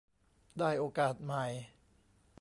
[0.59, 1.45] ได้โอกาสใหม่